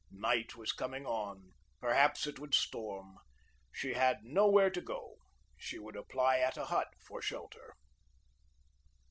[0.09, 1.53] Night was coming on.
[1.79, 3.17] Perhaps it would storm.
[3.71, 5.17] She had nowhere to go.
[5.59, 7.75] She would apply at a hut for shelter.